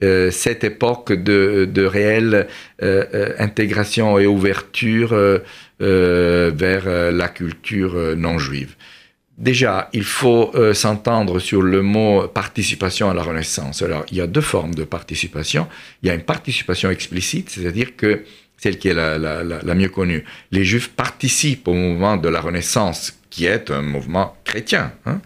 euh, 0.03 0.31
cette 0.31 0.63
époque 0.63 1.13
de, 1.13 1.85
réelle 1.85 2.47
euh, 2.81 3.05
euh, 3.13 3.33
intégration 3.37 4.17
et 4.17 4.25
ouverture 4.25 5.15
vers 5.79 7.11
la 7.11 7.27
culture 7.27 8.15
non 8.15 8.39
juive. 8.39 8.75
Déjà, 9.41 9.89
il 9.91 10.03
faut 10.03 10.51
euh, 10.53 10.75
s'entendre 10.75 11.39
sur 11.39 11.63
le 11.63 11.81
mot 11.81 12.27
participation 12.27 13.09
à 13.09 13.15
la 13.15 13.23
Renaissance. 13.23 13.81
Alors, 13.81 14.05
il 14.11 14.17
y 14.17 14.21
a 14.21 14.27
deux 14.27 14.41
formes 14.41 14.75
de 14.75 14.83
participation. 14.83 15.67
Il 16.03 16.09
y 16.09 16.11
a 16.11 16.13
une 16.13 16.21
participation 16.21 16.91
explicite, 16.91 17.49
c'est-à-dire 17.49 17.95
que 17.95 18.23
celle 18.55 18.77
qui 18.77 18.89
est 18.89 18.93
la, 18.93 19.73
mieux 19.73 19.89
connue. 19.89 20.23
Les 20.51 20.63
Juifs 20.63 20.89
participent 20.89 21.67
au 21.67 21.73
mouvement 21.73 22.17
de 22.17 22.29
la 22.29 22.39
Renaissance, 22.39 23.17
qui 23.31 23.47
est 23.47 23.71
un 23.71 23.81
mouvement 23.81 24.37
chrétien. 24.43 24.93
Hein. 25.07 25.19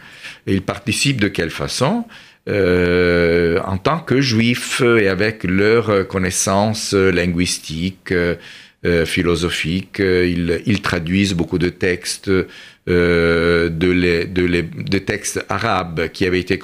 Ils 0.47 0.61
participent 0.61 1.19
de 1.19 1.27
quelle 1.27 1.49
façon? 1.49 2.05
Euh, 2.47 3.59
En 3.65 3.77
tant 3.77 3.99
que 3.99 4.21
Juifs 4.21 4.81
et 4.81 5.09
avec 5.09 5.43
leurs 5.43 6.07
connaissances 6.07 6.93
linguistiques, 6.93 8.13
euh, 8.85 9.03
philosophiques. 9.05 9.97
Ils, 9.99 10.81
traduisent 10.83 11.33
beaucoup 11.33 11.57
de 11.57 11.69
textes 11.69 12.29
euh, 12.87 13.69
de, 13.69 13.89
les, 13.89 14.25
de, 14.25 14.43
les, 14.43 14.63
textes 15.03 15.43
arabes 15.49 16.09
qui 16.09 16.23
avaient 16.23 16.39
été 16.39 16.59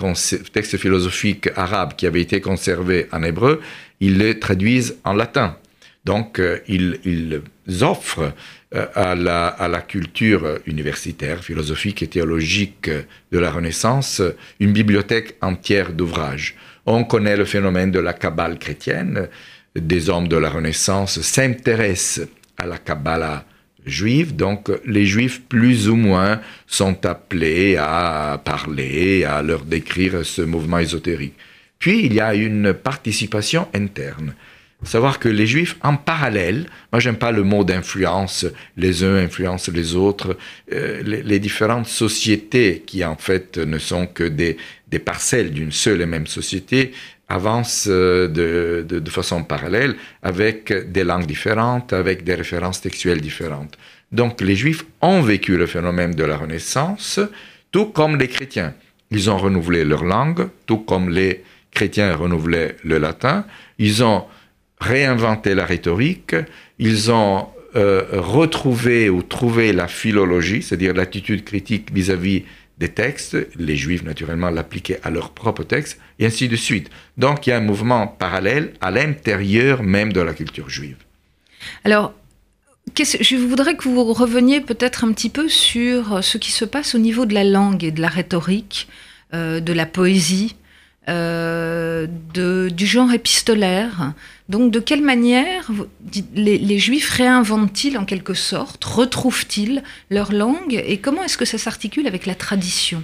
textes 0.54 0.78
philosophiques 0.78 1.50
arabes 1.56 1.94
qui 1.98 2.06
avaient 2.06 2.22
été 2.22 2.40
conservés 2.42 3.08
en 3.12 3.24
hébreu, 3.24 3.60
ils 4.02 4.20
les 4.20 4.40
traduisent 4.40 5.00
en 5.04 5.14
latin. 5.14 5.58
Donc, 6.06 6.38
euh, 6.38 6.60
ils, 6.68 7.00
ils, 7.06 7.42
offrent 7.84 8.34
euh, 8.76 8.86
à, 8.94 9.16
la, 9.16 9.48
à, 9.48 9.68
la, 9.68 9.82
culture 9.82 10.60
universitaire, 10.68 11.44
philosophique 11.44 12.04
et 12.04 12.08
théologique 12.08 12.92
de 13.32 13.40
la 13.40 13.50
Renaissance 13.50 14.22
une 14.60 14.74
bibliothèque 14.74 15.38
entière 15.42 15.92
d'ouvrages. 15.92 16.56
On 16.86 17.04
connaît 17.04 17.38
le 17.38 17.46
phénomène 17.46 17.90
de 17.90 18.00
la 18.00 18.14
Kabbale 18.14 18.60
chrétienne. 18.60 19.28
Des 19.76 20.10
hommes 20.12 20.28
de 20.28 20.38
la 20.38 20.52
Renaissance 20.52 21.20
s'intéressent 21.22 22.28
à 22.58 22.68
la 22.68 22.78
Kabbalah 22.78 23.46
Donc 24.34 24.72
les 24.86 25.06
juifs, 25.06 25.42
plus 25.42 25.90
ou 25.90 25.96
moins, 25.96 26.40
sont 26.68 27.06
appelés 27.06 27.78
à 27.78 28.42
parler, 28.44 29.24
à 29.24 29.42
leur 29.42 29.64
décrire 29.66 30.26
ce 30.26 30.42
mouvement 30.42 30.80
ésotérique. 30.80 31.36
Puis 31.80 32.06
il 32.06 32.14
y 32.14 32.20
a 32.20 32.36
une 32.36 32.74
participation 32.74 33.68
interne. 33.74 34.34
Savoir 34.84 35.20
que 35.20 35.30
les 35.30 35.46
juifs, 35.46 35.78
en 35.84 35.96
parallèle, 35.96 36.66
moi 36.92 37.00
j'aime 37.00 37.18
pas 37.18 37.32
le 37.32 37.44
mot 37.44 37.64
d'influence, 37.64 38.48
les 38.78 39.04
uns 39.04 39.16
influencent 39.16 39.72
les 39.72 39.94
autres, 39.94 40.38
euh, 40.74 41.04
les, 41.04 41.40
différentes 41.40 41.86
sociétés 41.86 42.84
qui 42.88 43.06
en 43.06 43.16
fait 43.16 43.60
ne 43.60 43.78
sont 43.78 44.08
que 44.08 44.24
des 44.24 44.58
parcelles 45.06 45.52
d'une 45.52 45.72
seule 45.72 46.02
et 46.02 46.08
même 46.08 46.26
société 46.26 46.94
avance 47.32 47.88
euh, 47.90 48.28
de, 48.28 49.00
de, 49.00 49.10
façon 49.10 49.44
parallèle 49.44 49.96
avec 50.22 50.74
des 50.92 51.04
langues 51.04 51.26
différentes, 51.26 51.94
avec 51.94 52.24
des 52.24 52.36
références 52.36 52.82
textuelles 52.82 53.22
différentes. 53.22 53.78
Donc 54.12 54.42
les 54.42 54.56
Juifs 54.56 54.86
ont 55.02 55.22
vécu 55.22 55.58
le 55.58 55.66
phénomène 55.66 56.14
de 56.14 56.24
la 56.24 56.38
Renaissance, 56.38 57.20
tout 57.72 57.86
comme 57.86 58.18
les 58.18 58.28
chrétiens. 58.28 58.74
Ils 59.12 59.30
ont 59.30 59.38
renouvelé 59.38 59.86
leur 59.86 60.04
langue, 60.04 60.48
tout 60.66 60.80
comme 60.80 61.10
les 61.10 61.44
chrétiens 61.72 62.16
renouvelaient 62.16 62.76
le 62.84 62.98
latin. 62.98 63.46
Ils 63.78 64.04
ont 64.04 64.26
réinventé 64.80 65.56
la 65.56 65.66
rhétorique. 65.66 66.36
Ils 66.80 67.12
ont 67.12 67.48
euh, 67.76 68.04
retrouvé 68.12 69.10
ou 69.10 69.22
trouvé 69.24 69.72
la 69.72 69.88
philologie, 69.88 70.62
c'est-à-dire 70.62 70.94
l'attitude 70.94 71.46
critique 71.46 71.94
vis-à-vis 71.94 72.40
-vis 72.40 72.44
des 72.82 72.90
textes, 72.90 73.38
les 73.58 73.78
juifs 73.78 74.04
naturellement 74.04 74.50
l'appliquaient 74.50 75.00
à 75.04 75.12
leurs 75.12 75.30
propres 75.30 75.64
textes, 75.64 76.00
et 76.18 76.26
ainsi 76.26 76.48
de 76.48 76.56
suite. 76.56 76.90
Donc 77.16 77.46
il 77.46 77.52
y 77.52 77.54
a 77.54 77.58
un 77.58 77.62
mouvement 77.62 78.08
parallèle 78.08 78.74
à 78.82 78.90
l'intérieur 78.90 79.84
même 79.84 80.12
de 80.12 80.20
la 80.20 80.34
culture 80.34 80.68
juive. 80.68 80.98
Alors, 81.84 82.14
je 82.98 83.36
voudrais 83.36 83.76
que 83.76 83.84
vous 83.88 84.04
reveniez 84.14 84.62
peut-être 84.62 85.06
un 85.06 85.14
petit 85.14 85.30
peu 85.30 85.48
sur 85.48 86.24
ce 86.24 86.40
qui 86.40 86.52
se 86.52 86.66
passe 86.66 86.96
au 86.96 86.98
niveau 86.98 87.28
de 87.28 87.36
la 87.36 87.44
langue 87.44 87.84
et 87.84 87.92
de 87.92 88.02
la 88.02 88.08
rhétorique, 88.10 88.88
euh, 89.36 89.60
de 89.60 89.74
la 89.74 89.86
poésie, 89.86 90.56
euh, 91.08 92.08
de, 92.34 92.70
du 92.70 92.88
genre 92.88 93.14
épistolaire. 93.14 94.14
Donc 94.52 94.70
de 94.70 94.82
quelle 94.82 95.02
manière 95.02 95.72
les, 96.36 96.78
Juifs 96.78 97.10
réinventent-ils 97.10 97.98
en 97.98 98.04
quelque 98.04 98.34
sorte, 98.34 98.84
retrouvent-ils 98.84 99.82
leur 100.10 100.34
langue 100.34 100.74
et 100.86 100.98
comment 100.98 101.24
est-ce 101.24 101.38
que 101.38 101.46
ça 101.46 101.58
s'articule 101.58 102.06
avec 102.06 102.26
la 102.26 102.36
tradition? 102.36 103.02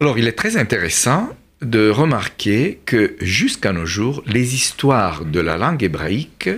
Alors 0.00 0.18
il 0.18 0.28
est 0.28 0.32
très 0.36 0.58
intéressant 0.58 1.30
de 1.62 1.88
remarquer 1.88 2.78
que 2.84 3.16
jusqu'à 3.22 3.72
nos 3.72 3.86
jours, 3.86 4.22
les 4.26 4.54
histoires 4.54 5.24
de 5.24 5.40
la 5.40 5.56
langue 5.56 5.82
hébraïque 5.82 6.50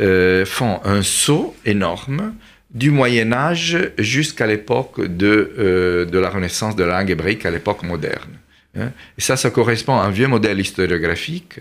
euh, 0.00 0.46
font 0.46 0.80
un 0.84 1.02
saut 1.02 1.56
énorme 1.64 2.34
du 2.70 2.92
Moyen 2.92 3.32
Âge 3.32 3.78
jusqu'à 3.98 4.46
l'époque 4.46 5.04
de, 5.04 5.54
euh, 5.58 6.04
de 6.04 6.18
la 6.20 6.30
Renaissance 6.30 6.76
de 6.76 6.84
la 6.84 7.00
langue 7.00 7.10
hébraïque 7.10 7.44
à 7.44 7.50
l'époque 7.50 7.82
moderne. 7.82 8.38
Hein. 8.78 8.92
Et 9.18 9.22
ça, 9.22 9.36
ça 9.36 9.50
correspond 9.50 9.98
à 9.98 10.04
un 10.04 10.10
vieux 10.10 10.28
modèle 10.28 10.60
historiographique, 10.60 11.58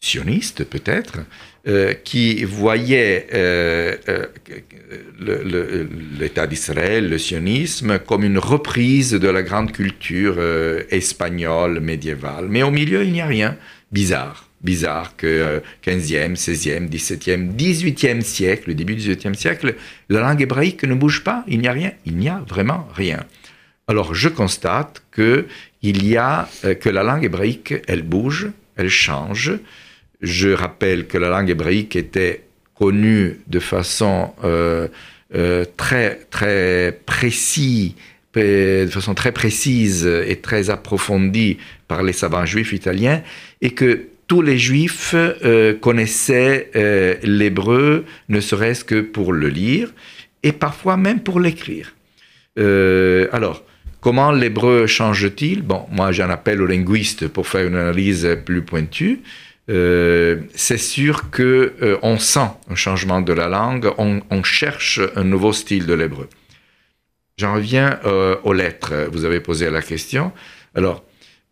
sioniste 0.00 0.64
peut-être, 0.64 1.20
euh, 1.68 1.92
qui 1.92 2.42
voyait 2.44 3.26
euh, 3.34 3.94
euh, 4.08 5.86
l'État 6.18 6.46
d'Israël, 6.46 7.08
le 7.08 7.18
sionisme, 7.18 7.98
comme 7.98 8.24
une 8.24 8.38
reprise 8.38 9.12
de 9.12 9.28
la 9.28 9.42
grande 9.42 9.72
culture 9.72 10.38
espagnole 10.90 11.80
médiévale. 11.80 12.46
Mais 12.48 12.62
au 12.62 12.70
milieu, 12.70 13.04
il 13.04 13.12
n'y 13.12 13.20
a 13.20 13.26
rien. 13.26 13.56
Bizarre. 13.92 14.46
Bizarre 14.62 15.16
que 15.16 15.62
15e, 15.86 16.36
16e, 16.36 16.88
17e, 16.88 17.56
18e 17.56 18.20
siècle, 18.20 18.64
le 18.68 18.74
début 18.74 18.94
du 18.94 19.14
18e 19.14 19.34
siècle, 19.34 19.74
la 20.10 20.20
langue 20.20 20.42
hébraïque 20.42 20.84
ne 20.84 20.94
bouge 20.94 21.24
pas, 21.24 21.44
il 21.48 21.60
n'y 21.60 21.68
a 21.68 21.72
rien, 21.72 21.92
il 22.04 22.16
n'y 22.16 22.28
a 22.28 22.44
vraiment 22.46 22.86
rien. 22.94 23.24
Alors 23.88 24.14
je 24.14 24.28
constate 24.28 25.02
que 25.12 25.46
il 25.80 26.06
y 26.06 26.18
a 26.18 26.46
que 26.62 26.90
la 26.90 27.02
langue 27.02 27.24
hébraïque, 27.24 27.72
elle 27.88 28.02
bouge, 28.02 28.50
elle 28.76 28.90
change. 28.90 29.58
Je 30.20 30.50
rappelle 30.50 31.06
que 31.06 31.18
la 31.18 31.28
langue 31.28 31.50
hébraïque 31.50 31.96
était 31.96 32.44
connue 32.74 33.40
de 33.46 33.58
façon 33.58 34.32
euh, 34.44 34.88
euh, 35.34 35.64
très 35.76 36.20
très 36.30 36.98
précise, 37.06 37.94
de 38.34 38.88
façon 38.90 39.14
très 39.14 39.32
précise 39.32 40.06
et 40.06 40.36
très 40.36 40.70
approfondie 40.70 41.58
par 41.88 42.02
les 42.02 42.12
savants 42.12 42.46
juifs 42.46 42.72
italiens, 42.72 43.22
et 43.60 43.70
que 43.70 44.06
tous 44.26 44.42
les 44.42 44.58
juifs 44.58 45.16
connaissaient 45.80 46.70
l'hébreu, 47.24 48.04
ne 48.28 48.40
serait-ce 48.40 48.84
que 48.84 49.00
pour 49.00 49.32
le 49.32 49.48
lire, 49.48 49.92
et 50.44 50.52
parfois 50.52 50.96
même 50.96 51.18
pour 51.20 51.40
l'écrire. 51.40 51.96
alors, 52.56 53.64
Comment 54.00 54.32
l'hébreu 54.32 54.86
change-t-il? 54.86 55.60
Bon, 55.60 55.84
moi 55.90 56.10
j'en 56.10 56.30
appelle 56.30 56.62
aux 56.62 56.66
linguistes 56.66 57.28
pour 57.28 57.46
faire 57.46 57.66
une 57.66 57.76
analyse 57.76 58.38
plus 58.46 58.62
pointue. 58.62 59.20
Euh, 59.70 60.40
c'est 60.54 60.78
sûr 60.78 61.30
que 61.30 61.74
euh, 61.80 61.96
on 62.02 62.18
sent 62.18 62.48
un 62.68 62.74
changement 62.74 63.20
de 63.20 63.32
la 63.32 63.48
langue, 63.48 63.88
on, 63.98 64.42
cherche 64.42 65.00
un 65.14 65.22
nouveau 65.22 65.52
style 65.52 65.86
de 65.86 65.94
l'hébreu. 65.94 66.28
J'en 67.36 67.54
reviens 67.54 68.00
euh, 68.04 68.36
aux 68.42 68.52
lettres. 68.52 69.08
Vous 69.12 69.24
avez 69.24 69.40
posé 69.40 69.70
la 69.70 69.82
question. 69.82 70.32
Alors, 70.74 71.04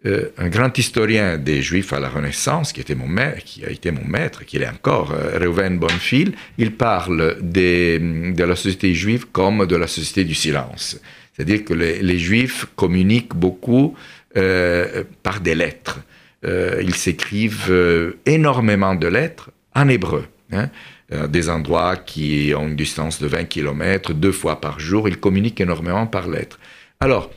un 0.05 0.49
grand 0.49 0.79
historien 0.79 1.39
des 1.39 1.61
Juifs 1.61 1.93
à 1.93 1.99
la 1.99 2.09
Renaissance, 2.09 2.73
qui 2.73 2.81
était 2.81 2.95
mon 2.95 3.09
maître, 3.09 3.45
qui 3.45 3.65
a 3.65 3.71
été 3.71 3.91
mon 3.91 4.05
maître, 4.05 4.45
qui 4.45 4.57
est 4.57 4.67
encore, 4.67 5.09
Reuven 5.09 5.79
Bonfil, 5.79 6.35
il 6.57 6.73
parle 6.73 7.37
de 7.43 8.45
la 8.45 8.55
société 8.55 8.95
juive 8.95 9.27
comme 9.33 9.67
de 9.67 9.75
la 9.75 9.89
société 9.89 10.23
du 10.25 10.35
silence. 10.35 11.01
C'est-à-dire 11.35 11.65
que 11.65 11.75
les, 11.75 12.19
Juifs 12.19 12.67
communiquent 12.77 13.35
beaucoup 13.35 13.97
par 14.33 15.41
des 15.41 15.57
lettres. 15.57 15.99
Euh, 16.45 16.81
ils 16.83 16.95
s'écrivent 16.95 17.71
euh, 17.71 18.19
énormément 18.27 18.95
de 18.95 19.07
lettres 19.07 19.51
en 19.75 19.89
hébreu. 19.89 20.27
Hein. 20.51 20.71
des 21.29 21.51
endroits 21.51 21.97
qui 21.97 22.55
ont 22.57 22.69
une 22.69 22.77
distance 22.77 23.21
de 23.21 23.27
20 23.27 23.45
km, 23.45 24.15
deux 24.15 24.33
fois 24.33 24.63
par 24.63 24.81
jour, 24.81 25.07
ils 25.07 25.19
communiquent 25.19 25.61
énormément 25.61 26.07
par 26.07 26.27
lettres. 26.27 26.59
Alors, 27.01 27.31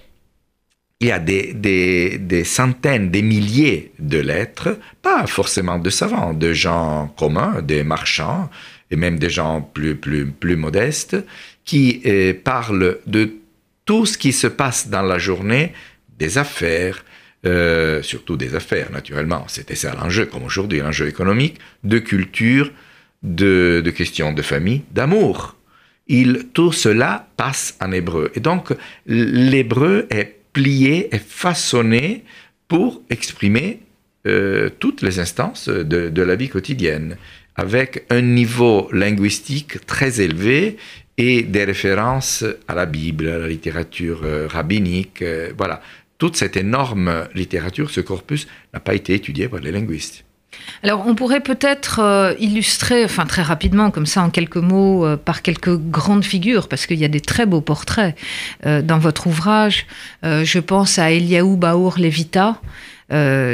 il 1.01 1.07
y 1.07 1.11
a 1.11 1.19
des, 1.19 2.43
centaines, 2.45 3.11
des 3.11 3.21
milliers 3.21 3.91
de 3.99 4.17
lettres, 4.17 4.79
pas 5.01 5.27
forcément 5.27 5.77
de 5.77 5.89
savants, 5.89 6.33
de 6.33 6.53
gens 6.53 7.13
communs, 7.17 7.61
des 7.61 7.83
marchands, 7.83 8.49
et 8.91 8.95
même 8.95 9.19
des 9.19 9.29
gens 9.29 9.61
plus 9.61 10.55
modestes, 10.55 11.17
qui 11.65 12.01
parlent 12.45 12.99
de 13.07 13.33
tout 13.83 14.05
ce 14.05 14.17
qui 14.17 14.31
se 14.31 14.47
passe 14.47 14.87
dans 14.87 15.01
la 15.01 15.17
journée, 15.17 15.73
des 16.17 16.37
affaires, 16.37 17.03
euh, 17.43 18.03
surtout 18.03 18.37
des 18.37 18.53
affaires 18.53 18.91
naturellement, 18.91 19.45
c'était 19.47 19.75
ça 19.75 19.95
l'enjeu, 19.95 20.27
comme 20.27 20.43
aujourd'hui 20.43 20.79
l'enjeu 20.79 21.07
économique, 21.07 21.57
de 21.83 21.97
culture, 21.97 22.71
de, 23.23 23.81
questions 23.95 24.31
de 24.31 24.43
famille, 24.43 24.83
d'amour. 24.91 25.55
Tout 26.53 26.71
cela 26.71 27.27
passe 27.37 27.77
en 27.81 27.91
hébreu. 27.91 28.31
Et 28.35 28.41
donc 28.41 28.73
l'hébreu 29.07 30.05
est 30.11 30.35
plié, 30.53 31.09
est 31.15 31.25
façonné 31.25 32.25
pour 32.67 33.01
exprimer 33.09 33.79
euh, 34.27 34.69
toutes 34.79 35.01
les 35.01 35.19
instances 35.19 35.67
de, 35.67 36.21
la 36.21 36.35
vie 36.35 36.49
quotidienne, 36.49 37.17
avec 37.55 38.05
un 38.11 38.21
niveau 38.21 38.87
linguistique 38.91 39.83
très 39.87 40.21
élevé 40.21 40.77
et 41.17 41.41
des 41.41 41.63
références 41.63 42.45
à 42.67 42.75
la 42.75 42.85
Bible, 42.85 43.27
à 43.27 43.39
la 43.39 43.47
littérature 43.47 44.21
euh, 44.25 44.47
rabbinique. 44.47 45.23
Voilà. 45.57 45.81
Toute 46.21 46.35
cette 46.35 46.55
énorme 46.55 47.27
littérature, 47.33 47.89
ce 47.89 47.99
corpus, 47.99 48.45
n'a 48.75 48.79
pas 48.79 48.93
été 48.93 49.15
étudié 49.15 49.47
par 49.47 49.59
les 49.59 49.71
linguistes. 49.71 50.23
Alors, 50.83 51.07
on 51.07 51.15
pourrait 51.15 51.41
peut-être 51.41 51.97
euh, 51.97 52.35
illustrer, 52.37 53.03
enfin 53.03 53.25
très 53.25 53.41
rapidement, 53.41 53.89
comme 53.89 54.05
ça, 54.05 54.21
en 54.21 54.29
quelques 54.29 54.57
mots, 54.57 55.17
par 55.17 55.41
quelques 55.41 55.75
grandes 55.75 56.23
figures, 56.23 56.67
parce 56.67 56.85
qu'il 56.85 56.99
y 56.99 57.05
a 57.05 57.07
des 57.07 57.21
très 57.21 57.47
beaux 57.47 57.61
portraits 57.61 58.15
dans 58.63 58.99
votre 58.99 59.25
ouvrage. 59.25 59.87
je 60.21 60.59
pense 60.59 60.99
à 60.99 61.09
Eliaou 61.09 61.57
Baour 61.57 61.97
Levita, 61.97 62.61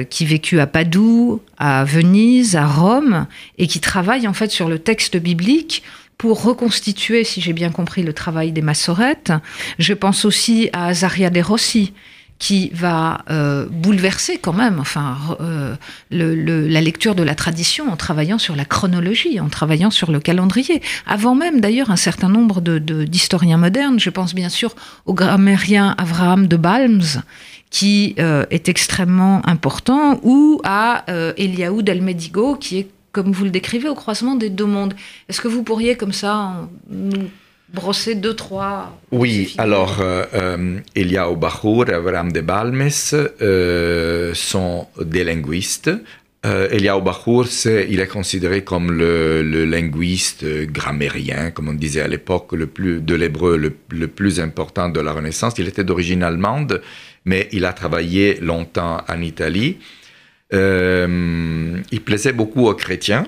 qui 0.10 0.26
vécut 0.26 0.60
à 0.60 0.68
Padoue, 0.68 1.42
à 1.58 1.86
Venise, 1.86 2.58
à 2.58 2.68
Rome, 2.68 3.28
et 3.58 3.68
qui 3.68 3.80
travaille 3.80 4.28
en 4.28 4.34
fait 4.34 4.52
sur 4.52 4.68
le 4.68 4.80
texte 4.80 5.16
biblique 5.16 5.84
pour 6.18 6.44
reconstituer, 6.44 7.24
si 7.24 7.40
j'ai 7.40 7.54
bien 7.54 7.70
compris, 7.70 8.04
le 8.04 8.12
travail 8.12 8.52
des 8.52 8.62
massorettes. 8.62 9.32
Je 9.80 9.94
pense 9.94 10.26
aussi 10.26 10.70
à 10.74 10.88
Azaria 10.88 11.30
de 11.30 11.40
Rossi, 11.40 11.94
qui 12.40 12.70
va 12.74 13.20
euh, 13.30 13.66
bouleverser 13.70 14.38
quand 14.38 14.54
même 14.54 14.80
enfin, 14.80 15.18
euh, 15.42 15.76
la 16.12 16.82
lecture 16.82 17.16
de 17.16 17.24
la 17.24 17.36
tradition 17.36 17.92
en 17.92 17.96
travaillant 17.96 18.38
sur 18.38 18.56
la 18.56 18.66
chronologie, 18.66 19.40
en 19.40 19.50
travaillant 19.50 19.90
sur 19.90 20.12
le 20.12 20.20
calendrier. 20.20 20.82
Avant 21.06 21.36
même 21.36 21.62
d'ailleurs 21.62 21.90
un 21.90 21.96
certain 21.96 22.30
nombre 22.30 22.62
d'historiens 22.62 23.58
de, 23.58 23.62
modernes, 23.62 24.00
je 24.00 24.10
pense 24.10 24.36
bien 24.36 24.50
sûr 24.50 24.76
au 25.06 25.14
grammairien 25.14 25.96
Abraham 25.98 26.48
de 26.48 26.58
Balms, 26.58 27.24
qui 27.70 28.16
euh, 28.20 28.46
est 28.52 28.70
extrêmement 28.70 29.42
important, 29.48 30.20
ou 30.24 30.62
à 30.64 31.06
Eliaou 31.38 31.82
del 31.82 32.02
Medigo, 32.02 32.56
qui 32.56 32.80
est 32.80 32.88
comme 33.12 33.32
vous 33.32 33.46
le 33.46 33.50
décrivez, 33.50 33.90
au 33.90 33.96
croisement 33.96 34.36
des 34.36 34.52
deux 34.52 34.66
mondes. 34.66 34.94
Est-ce 35.28 35.42
que 35.42 35.48
vous 35.48 35.64
pourriez, 35.64 35.96
comme 35.96 36.14
ça, 36.14 36.68
nous 36.88 37.30
brosser 37.74 38.16
deux, 38.16 38.34
trois 38.34 38.98
Oui, 39.12 39.56
alors, 39.58 40.02
euh, 40.02 40.26
euh, 40.34 40.80
Elia 40.96 41.30
Obachour 41.30 41.90
et 41.90 41.94
Abraham 41.94 42.32
de 42.32 42.42
Balmes 42.42 42.90
euh, 43.14 44.34
sont 44.34 44.88
des 45.02 45.24
linguistes. 45.24 45.92
Euh, 46.46 46.70
Elia 46.72 46.98
Obachour, 46.98 47.48
il 47.66 48.00
est 48.00 48.08
considéré 48.08 48.64
comme 48.64 48.92
le, 48.92 49.66
linguiste 49.66 50.46
grammairien, 50.72 51.52
comme 51.52 51.70
on 51.70 51.74
disait 51.74 52.02
à 52.02 52.08
l'époque, 52.08 52.54
le 52.54 52.68
plus, 52.68 53.02
de 53.02 53.16
l'hébreu 53.16 53.58
le, 53.58 53.76
le, 53.90 54.08
plus 54.08 54.40
important 54.40 54.88
de 54.90 55.00
la 55.00 55.12
Renaissance. 55.12 55.56
Il 55.58 55.68
était 55.68 55.84
d'origine 55.84 56.24
allemande, 56.24 56.82
mais 57.26 57.50
il 57.52 57.66
a 57.66 57.74
travaillé 57.74 58.40
longtemps 58.40 59.02
en 59.08 59.22
Italie. 59.22 59.78
Euh, 60.54 61.78
il 61.92 62.02
plaisait 62.02 62.32
beaucoup 62.32 62.68
aux 62.68 62.74
chrétiens 62.74 63.26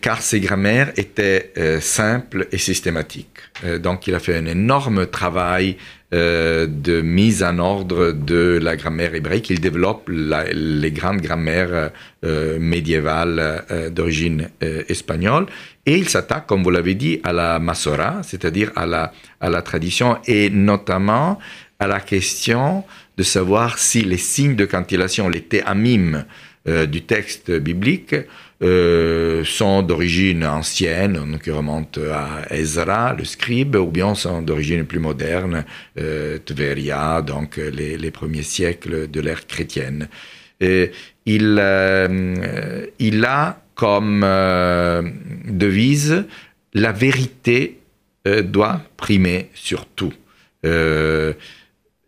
car 0.00 0.20
ses 0.20 0.40
grammaires 0.40 0.92
étaient 0.96 1.52
euh, 1.58 1.80
simples 1.80 2.48
et 2.52 2.58
systématiques. 2.58 3.38
Euh, 3.64 3.78
donc 3.78 4.06
il 4.06 4.14
a 4.14 4.18
fait 4.18 4.36
un 4.36 4.46
énorme 4.46 5.06
travail 5.06 5.76
de 6.12 7.00
mise 7.02 7.42
en 7.42 7.58
ordre 7.58 8.12
de 8.12 8.60
la 8.62 8.76
grammaire 8.76 9.16
hébraïque. 9.16 9.50
Il 9.50 9.60
développe 9.60 10.08
les 10.08 10.92
grandes 10.92 11.20
grammaires 11.20 11.90
médiévales 12.22 13.64
d'origine 13.90 14.48
espagnole 14.60 15.46
et 15.84 15.98
il 15.98 16.08
s'attaque, 16.08 16.46
comme 16.46 16.62
vous 16.62 16.70
l'avez 16.70 16.94
dit, 16.94 17.20
à 17.24 17.32
la 17.32 17.58
Masora, 17.58 18.20
c'est-à-dire 18.22 18.70
à 18.76 18.86
la, 18.86 19.12
à 19.40 19.50
la 19.50 19.62
tradition 19.62 20.18
et 20.26 20.48
notamment 20.48 21.40
à 21.78 21.86
la 21.86 22.00
question 22.00 22.84
de 23.16 23.22
savoir 23.22 23.78
si 23.78 24.02
les 24.02 24.16
signes 24.16 24.56
de 24.56 24.64
cantillation, 24.64 25.28
les 25.28 25.42
théamim 25.42 26.24
euh, 26.68 26.86
du 26.86 27.02
texte 27.02 27.50
biblique, 27.50 28.14
euh, 28.62 29.44
sont 29.44 29.82
d'origine 29.82 30.44
ancienne, 30.44 31.38
qui 31.42 31.50
remontent 31.50 32.00
à 32.12 32.54
Ezra, 32.54 33.12
le 33.12 33.24
scribe, 33.24 33.76
ou 33.76 33.90
bien 33.90 34.14
sont 34.14 34.42
d'origine 34.42 34.84
plus 34.86 34.98
moderne, 34.98 35.64
euh, 35.98 36.38
Tveria, 36.38 37.22
donc 37.22 37.56
les, 37.56 38.10
premiers 38.10 38.42
siècles 38.42 39.10
de 39.10 39.20
l'ère 39.20 39.46
chrétienne. 39.46 40.08
Il, 40.60 41.62
il 42.98 43.24
a 43.26 43.60
comme 43.74 44.26
devise 45.44 46.24
la 46.72 46.92
vérité 46.92 47.78
doit 48.24 48.80
primer 48.96 49.50
sur 49.52 49.84
tout. 49.84 50.14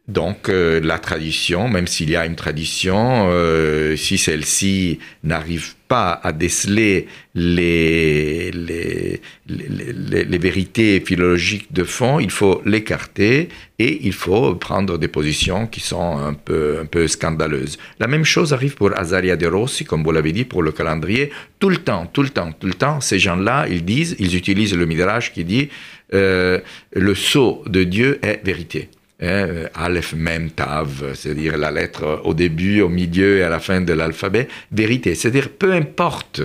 Donc 0.09 0.49
euh, 0.49 0.81
la 0.83 0.99
tradition, 0.99 1.69
même 1.69 1.87
s'il 1.87 2.09
y 2.09 2.17
a 2.17 2.25
une 2.25 2.35
tradition, 2.35 3.29
euh, 3.31 3.95
si 3.95 4.17
celle-ci 4.17 5.01
n'arrive 5.23 5.75
pas 5.87 6.19
à 6.23 6.33
déceler 6.33 7.09
les, 7.35 8.51
les, 8.53 9.21
les, 9.47 10.25
les, 10.25 10.39
vérités 10.39 11.01
philologiques 11.01 11.73
de 11.75 11.85
fond, 11.85 12.21
il 12.21 12.31
faut 12.31 12.63
l'écarter 12.65 13.51
et 13.79 14.01
il 14.07 14.15
faut 14.15 14.55
prendre 14.55 14.97
des 14.97 15.09
positions 15.09 15.67
qui 15.67 15.81
sont 15.81 16.17
un 16.17 16.33
peu, 16.33 16.79
un 16.81 16.87
peu 16.87 17.07
scandaleuses. 17.07 17.77
La 18.01 18.07
même 18.07 18.25
chose 18.25 18.55
arrive 18.55 18.77
pour 18.77 18.99
Azaria 18.99 19.37
de 19.37 19.47
Rossi, 19.47 19.85
comme 19.85 20.05
vous 20.05 20.13
l'avez 20.13 20.33
dit, 20.33 20.45
pour 20.45 20.63
le 20.63 20.73
calendrier. 20.73 21.31
Tout 21.59 21.69
le 21.69 21.77
temps, 21.79 22.07
tout 22.07 22.23
le 22.23 22.31
temps, 22.31 22.53
tout 22.53 22.67
le 22.67 22.75
temps, 22.75 23.03
ces 23.03 23.19
gens-là, 23.19 23.67
ils 23.69 23.85
disent, 23.85 24.17
ils 24.19 24.37
utilisent 24.37 24.75
le 24.75 24.87
Midrash 24.87 25.33
qui 25.35 25.45
dit 25.45 25.69
euh, 26.15 26.61
le 26.93 27.15
sceau 27.15 27.63
de 27.67 27.85
Dieu 27.85 28.19
est 28.23 28.41
vérité. 28.43 28.89
Hein, 29.21 29.69
Aleph, 29.75 30.15
Mem, 30.15 30.51
Tav, 30.51 31.15
c'est-à-dire 31.15 31.57
la 31.57 31.73
lettre 31.73 32.21
au 32.25 32.35
début, 32.35 32.81
au 32.83 32.89
milieu 32.89 33.39
et 33.39 33.43
à 33.43 33.49
la 33.49 33.59
fin 33.59 33.81
de 33.81 33.93
l'alphabet, 33.93 34.47
vérité. 34.71 35.17
C'est-à-dire, 35.17 35.49
peu 35.49 35.73
importe 35.73 36.43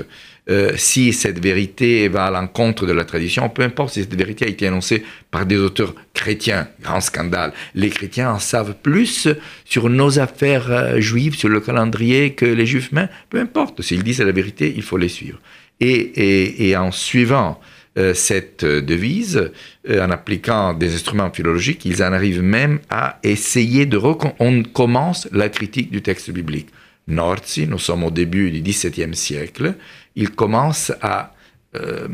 euh, 0.49 0.73
si 0.75 1.13
cette 1.13 1.39
vérité 1.39 2.09
va 2.09 2.25
à 2.25 2.31
l'encontre 2.31 2.85
de 2.85 2.91
la 2.91 3.05
tradition, 3.05 3.47
peu 3.47 3.61
importe 3.61 3.93
si 3.93 4.01
cette 4.01 4.15
vérité 4.15 4.45
a 4.45 4.49
été 4.49 4.67
annoncée 4.67 5.03
par 5.31 5.45
des 5.45 5.57
auteurs 5.57 5.93
chrétiens, 6.13 6.67
grand 6.81 6.99
scandale. 6.99 7.53
Les 7.75 7.89
chrétiens 7.89 8.31
en 8.31 8.39
savent 8.39 8.75
plus 8.81 9.29
sur 9.63 9.89
nos 9.89 10.19
affaires 10.19 10.69
euh, 10.69 10.99
juives, 10.99 11.35
sur 11.35 11.49
le 11.49 11.61
calendrier 11.61 12.33
que 12.33 12.45
les 12.45 12.65
juifs, 12.65 12.89
mais 12.91 13.07
peu 13.29 13.39
importe. 13.39 13.81
S'ils 13.81 14.03
disent 14.03 14.19
la 14.19 14.31
vérité, 14.31 14.73
il 14.75 14.83
faut 14.83 14.97
les 14.97 15.09
suivre. 15.09 15.39
Et, 15.79 16.75
en 16.77 16.91
suivant 16.91 17.59
euh, 17.59 17.72
cette 18.13 18.65
devise, 18.65 19.51
euh, 19.89 20.05
en 20.05 20.09
appliquant 20.09 20.73
des 20.73 20.95
instruments 20.95 21.31
philologiques, 21.31 21.85
ils 21.85 22.01
en 22.03 22.11
arrivent 22.11 22.41
même 22.41 22.79
à 22.89 23.19
essayer 23.23 23.85
de... 23.85 23.99
On 24.39 24.63
commence 24.63 25.27
la 25.31 25.49
critique 25.49 25.91
du 25.91 26.01
texte 26.01 26.31
biblique. 26.31 26.69
Norzi, 27.07 27.67
nous 27.67 27.79
sommes 27.79 28.03
au 28.03 28.11
début 28.11 28.49
du 28.49 28.61
XVIIe 28.61 29.15
siècle, 29.15 29.75
il 30.15 30.29
commence 30.31 30.91
à 31.01 31.33
euh, 31.75 32.07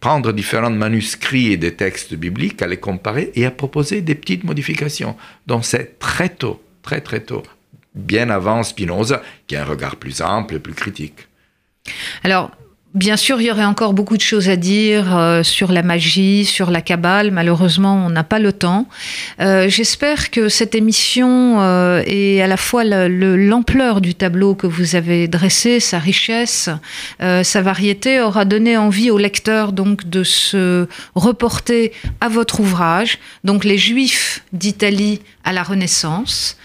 prendre 0.00 0.32
différents 0.32 0.70
manuscrits 0.70 1.52
et 1.52 1.56
des 1.56 1.74
textes 1.74 2.14
bibliques, 2.14 2.62
à 2.62 2.66
les 2.66 2.78
comparer 2.78 3.32
et 3.34 3.44
à 3.44 3.50
proposer 3.50 4.00
des 4.00 4.14
petites 4.14 4.44
modifications. 4.44 5.16
Donc 5.46 5.64
c'est 5.64 5.98
très 5.98 6.28
tôt, 6.28 6.62
très 6.82 7.00
très 7.00 7.20
tôt, 7.20 7.42
bien 7.94 8.30
avant 8.30 8.62
Spinoza, 8.62 9.22
qui 9.46 9.56
a 9.56 9.62
un 9.62 9.66
regard 9.66 9.96
plus 9.96 10.22
ample 10.22 10.56
et 10.56 10.58
plus 10.58 10.74
critique. 10.74 11.28
Alors, 12.22 12.50
Bien 12.94 13.16
sûr, 13.16 13.40
il 13.40 13.48
y 13.48 13.50
aurait 13.50 13.64
encore 13.64 13.92
beaucoup 13.92 14.16
de 14.16 14.22
choses 14.22 14.48
à 14.48 14.54
dire 14.54 15.16
euh, 15.16 15.42
sur 15.42 15.72
la 15.72 15.82
magie, 15.82 16.44
sur 16.44 16.70
la 16.70 16.80
cabale. 16.80 17.32
Malheureusement, 17.32 18.06
on 18.06 18.08
n'a 18.08 18.22
pas 18.22 18.38
le 18.38 18.52
temps. 18.52 18.86
Euh, 19.40 19.68
j'espère 19.68 20.30
que 20.30 20.48
cette 20.48 20.76
émission 20.76 21.60
euh, 21.60 22.04
et 22.06 22.40
à 22.40 22.46
la 22.46 22.56
fois 22.56 22.84
l'ampleur 22.84 24.00
du 24.00 24.14
tableau 24.14 24.54
que 24.54 24.68
vous 24.68 24.94
avez 24.94 25.26
dressé, 25.26 25.80
sa 25.80 25.98
richesse, 25.98 26.70
sa 27.18 27.62
variété, 27.62 28.20
aura 28.20 28.44
donné 28.44 28.76
envie 28.76 29.10
aux 29.10 29.18
lecteurs 29.18 29.72
donc 29.72 30.08
de 30.08 30.22
se 30.22 30.86
reporter 31.16 31.92
à 32.20 32.28
votre 32.28 32.60
ouvrage, 32.60 33.18
donc 33.42 33.64
les 33.64 33.78
Juifs 33.78 34.44
d'Italie 34.52 35.20
à 35.42 35.52
la 35.52 35.64
Renaissance, 35.64 36.56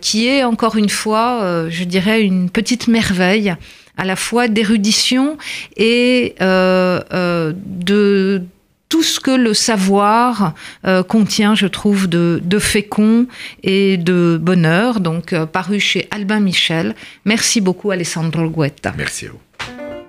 qui 0.00 0.26
est 0.26 0.42
encore 0.44 0.76
une 0.76 0.88
fois, 0.88 1.66
je 1.68 1.84
dirais, 1.84 2.22
une 2.22 2.48
petite 2.50 2.88
merveille 2.88 3.54
à 3.96 4.04
la 4.04 4.16
fois 4.16 4.48
d'érudition 4.48 5.38
et 5.76 6.34
euh, 6.40 7.00
euh, 7.12 7.52
de 7.54 8.42
tout 8.88 9.02
ce 9.04 9.20
que 9.20 9.30
le 9.30 9.54
savoir 9.54 10.54
euh, 10.84 11.04
contient, 11.04 11.54
je 11.54 11.66
trouve, 11.66 12.08
de, 12.08 12.58
fécond 12.58 13.26
et 13.62 13.96
de 13.96 14.38
bonheur. 14.40 15.00
Donc, 15.00 15.34
paru 15.52 15.78
chez 15.78 16.08
Albin 16.10 16.40
Michel. 16.40 16.94
Merci 17.24 17.60
beaucoup, 17.60 17.92
Alessandro 17.92 18.48
Guetta. 18.48 18.92
Merci 18.96 19.26
à 19.26 19.30
vous. 19.30 19.40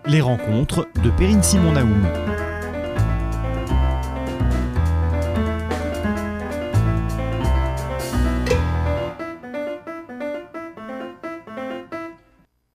Les 0.07 0.21
rencontres 0.21 0.87
de 1.03 1.11
Perrine 1.11 1.43
Simon 1.43 1.73
Naoum. 1.73 2.50